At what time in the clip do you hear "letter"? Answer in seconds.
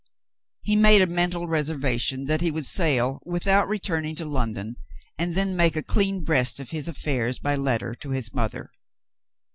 7.55-7.93